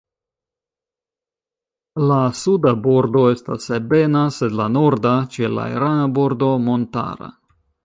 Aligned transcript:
La 2.11 2.17
suda 2.39 2.73
bordo 2.87 3.23
estas 3.35 3.69
ebena, 3.79 4.25
sed 4.39 4.57
la 4.63 4.67
norda 4.79 5.15
ĉe 5.37 5.55
la 5.59 5.69
irana 5.77 6.11
bordo 6.19 6.53
montara. 6.67 7.33